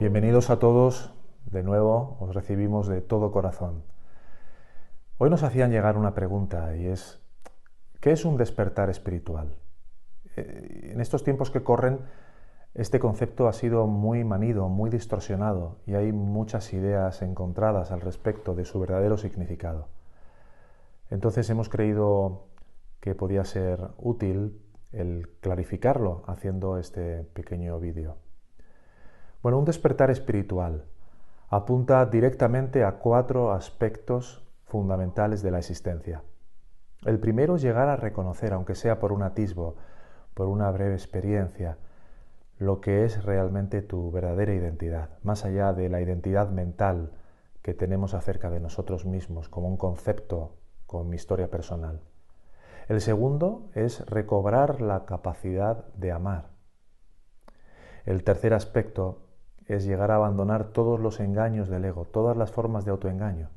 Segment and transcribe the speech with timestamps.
[0.00, 1.12] Bienvenidos a todos,
[1.46, 3.84] de nuevo os recibimos de todo corazón.
[5.18, 7.20] Hoy nos hacían llegar una pregunta y es,
[8.00, 9.54] ¿qué es un despertar espiritual?
[10.34, 12.00] Eh, en estos tiempos que corren,
[12.74, 18.56] este concepto ha sido muy manido, muy distorsionado y hay muchas ideas encontradas al respecto
[18.56, 19.86] de su verdadero significado.
[21.08, 22.48] Entonces hemos creído
[22.98, 28.23] que podía ser útil el clarificarlo haciendo este pequeño vídeo.
[29.44, 30.86] Bueno, un despertar espiritual
[31.50, 36.22] apunta directamente a cuatro aspectos fundamentales de la existencia.
[37.04, 39.76] El primero es llegar a reconocer, aunque sea por un atisbo,
[40.32, 41.76] por una breve experiencia,
[42.58, 47.12] lo que es realmente tu verdadera identidad, más allá de la identidad mental
[47.60, 50.56] que tenemos acerca de nosotros mismos como un concepto
[50.86, 52.00] con mi historia personal.
[52.88, 56.46] El segundo es recobrar la capacidad de amar.
[58.06, 59.23] El tercer aspecto
[59.66, 63.50] es llegar a abandonar todos los engaños del ego, todas las formas de autoengaño.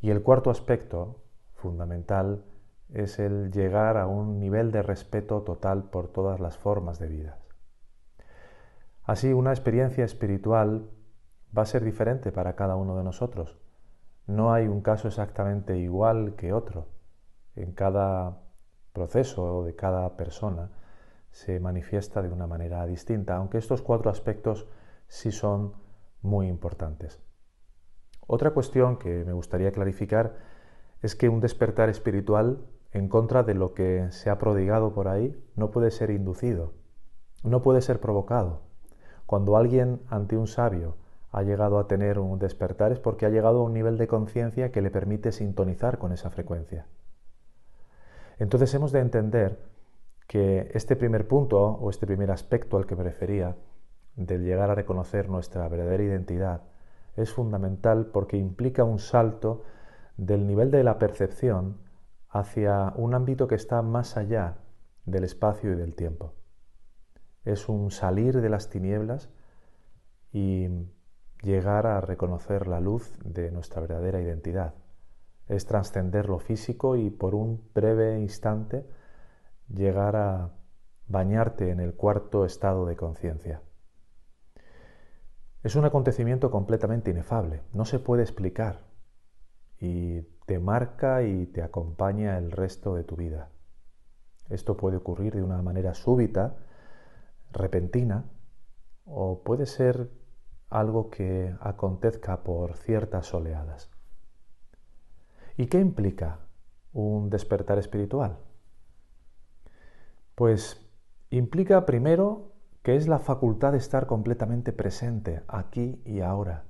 [0.00, 1.22] Y el cuarto aspecto
[1.54, 2.44] fundamental
[2.92, 7.38] es el llegar a un nivel de respeto total por todas las formas de vida.
[9.04, 10.90] Así, una experiencia espiritual
[11.56, 13.58] va a ser diferente para cada uno de nosotros.
[14.26, 16.88] No hay un caso exactamente igual que otro.
[17.54, 18.40] En cada
[18.92, 20.70] proceso de cada persona
[21.30, 24.66] se manifiesta de una manera distinta, aunque estos cuatro aspectos
[25.08, 25.74] sí son
[26.22, 27.20] muy importantes.
[28.26, 30.36] Otra cuestión que me gustaría clarificar
[31.02, 35.36] es que un despertar espiritual en contra de lo que se ha prodigado por ahí
[35.56, 36.72] no puede ser inducido,
[37.42, 38.62] no puede ser provocado.
[39.26, 40.96] Cuando alguien ante un sabio
[41.30, 44.70] ha llegado a tener un despertar es porque ha llegado a un nivel de conciencia
[44.70, 46.86] que le permite sintonizar con esa frecuencia.
[48.38, 49.58] Entonces hemos de entender
[50.28, 53.56] que este primer punto o este primer aspecto al que me refería
[54.16, 56.62] del llegar a reconocer nuestra verdadera identidad
[57.16, 59.62] es fundamental porque implica un salto
[60.16, 61.78] del nivel de la percepción
[62.28, 64.58] hacia un ámbito que está más allá
[65.04, 66.34] del espacio y del tiempo.
[67.44, 69.30] Es un salir de las tinieblas
[70.32, 70.68] y
[71.42, 74.74] llegar a reconocer la luz de nuestra verdadera identidad.
[75.46, 78.86] Es trascender lo físico y por un breve instante
[79.68, 80.52] llegar a
[81.06, 83.60] bañarte en el cuarto estado de conciencia.
[85.64, 88.84] Es un acontecimiento completamente inefable, no se puede explicar
[89.80, 93.48] y te marca y te acompaña el resto de tu vida.
[94.50, 96.58] Esto puede ocurrir de una manera súbita,
[97.50, 98.26] repentina,
[99.06, 100.10] o puede ser
[100.68, 103.90] algo que acontezca por ciertas oleadas.
[105.56, 106.40] ¿Y qué implica
[106.92, 108.36] un despertar espiritual?
[110.34, 110.86] Pues
[111.30, 112.53] implica primero
[112.84, 116.64] que es la facultad de estar completamente presente aquí y ahora,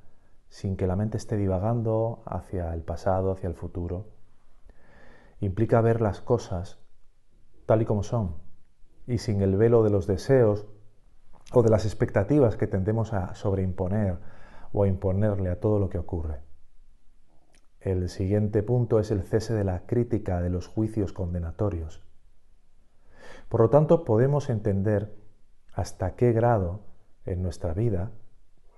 [0.48, 4.06] sin que la mente esté divagando hacia el pasado, hacia el futuro.
[5.40, 6.78] Implica ver las cosas
[7.66, 8.36] tal y como son
[9.08, 10.66] y sin el velo de los deseos
[11.52, 14.18] o de las expectativas que tendemos a sobreimponer
[14.72, 16.42] o a imponerle a todo lo que ocurre.
[17.80, 22.04] El siguiente punto es el cese de la crítica de los juicios condenatorios.
[23.48, 25.23] Por lo tanto, podemos entender
[25.74, 26.80] hasta qué grado
[27.26, 28.10] en nuestra vida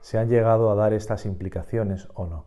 [0.00, 2.46] se han llegado a dar estas implicaciones o no.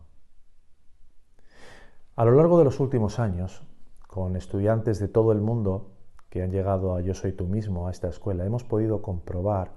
[2.16, 3.62] A lo largo de los últimos años,
[4.06, 5.92] con estudiantes de todo el mundo
[6.28, 9.72] que han llegado a Yo Soy tú mismo, a esta escuela, hemos podido comprobar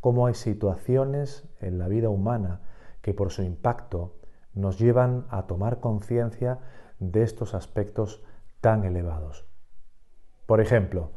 [0.00, 2.60] cómo hay situaciones en la vida humana
[3.02, 4.16] que por su impacto
[4.54, 6.58] nos llevan a tomar conciencia
[6.98, 8.22] de estos aspectos
[8.60, 9.46] tan elevados.
[10.46, 11.12] Por ejemplo,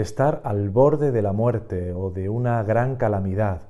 [0.00, 3.62] estar al borde de la muerte o de una gran calamidad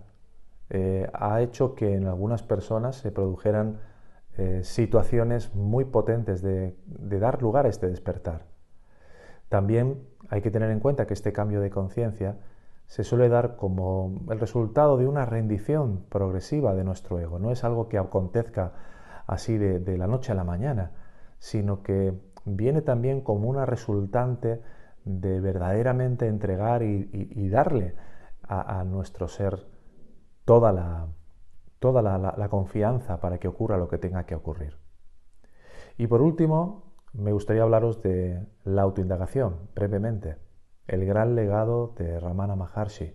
[0.68, 3.80] eh, ha hecho que en algunas personas se produjeran
[4.36, 8.44] eh, situaciones muy potentes de, dar lugar a este despertar.
[9.48, 12.36] También hay que tener en cuenta que este cambio de conciencia
[12.86, 17.38] se suele dar como el resultado de una rendición progresiva de nuestro ego.
[17.38, 18.72] No es algo que acontezca
[19.26, 20.92] así de la noche a la mañana,
[21.38, 22.12] sino que
[22.44, 24.60] viene también como una resultante
[25.08, 27.94] de verdaderamente entregar y, darle
[28.42, 29.66] a, nuestro ser
[30.44, 34.76] toda, la, confianza para que ocurra lo que tenga que ocurrir.
[35.96, 40.36] Y por último, me gustaría hablaros de la autoindagación, brevemente,
[40.86, 43.14] el gran legado de Ramana Maharshi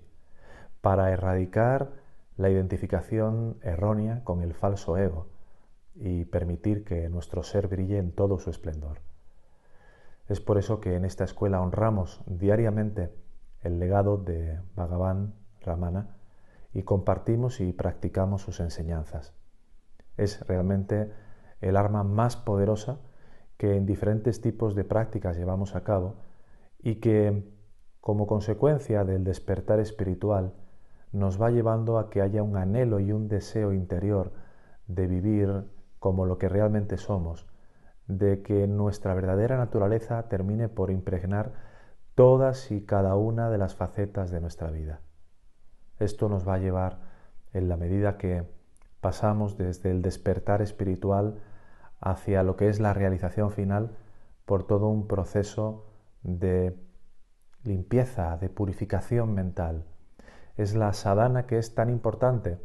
[0.81, 1.91] para erradicar
[2.37, 5.27] la identificación errónea con el falso ego
[5.93, 8.99] y permitir que nuestro ser brille en todo su esplendor.
[10.27, 13.13] Es por eso que en esta escuela honramos diariamente
[13.61, 16.17] el legado de Bhagavan Ramana
[16.73, 19.33] y compartimos y practicamos sus enseñanzas.
[20.17, 21.11] Es realmente
[21.61, 22.99] el arma más poderosa
[23.57, 26.15] que en diferentes tipos de prácticas llevamos a cabo
[26.79, 27.49] y que,
[28.01, 30.53] como consecuencia del despertar espiritual,
[31.11, 34.33] nos va llevando a que haya un anhelo y un deseo interior
[34.87, 35.65] de vivir
[35.99, 37.45] como lo que realmente somos,
[38.07, 41.53] de que nuestra verdadera naturaleza termine por impregnar
[42.15, 45.01] todas y cada una de las facetas de nuestra vida.
[45.99, 46.99] Esto nos va a llevar,
[47.53, 48.47] en la medida que
[48.99, 51.41] pasamos desde el despertar espiritual
[51.99, 53.95] hacia lo que es la realización final,
[54.45, 55.85] por todo un proceso
[56.23, 56.75] de
[57.63, 59.85] limpieza, de purificación mental.
[60.57, 62.59] Es la sadhana que es tan importante,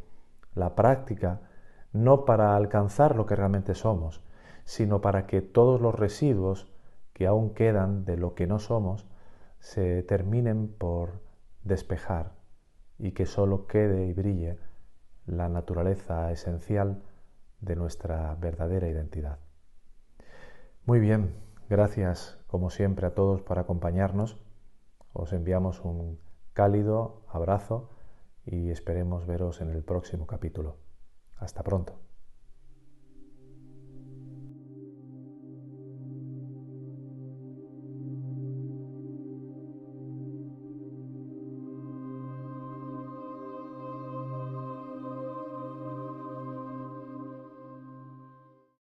[0.55, 1.41] la práctica,
[1.93, 4.23] no para alcanzar lo que realmente somos,
[4.69, 6.71] sino para que todos los residuos
[7.15, 9.07] que aún quedan de lo que no somos
[9.61, 11.23] se terminen por
[11.65, 12.33] despejar
[12.99, 14.59] y que solo quede y brille
[15.25, 17.03] la naturaleza esencial
[17.63, 19.39] de nuestra verdadera identidad.
[20.85, 21.35] Muy bien,
[21.71, 24.37] gracias como siempre a todos por acompañarnos.
[25.15, 26.19] Os enviamos un
[26.53, 27.89] cálido abrazo
[28.45, 30.77] y esperemos veros en el próximo capítulo.
[31.39, 32.08] Hasta pronto.